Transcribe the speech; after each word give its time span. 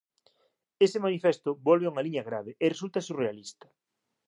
Ese 0.85 0.99
Manifesto 1.05 1.49
volve 1.67 1.85
a 1.87 1.91
unha 1.93 2.05
liña 2.07 2.27
grave 2.29 2.51
e 2.63 2.65
resulta 2.73 3.05
surrealista. 3.07 3.67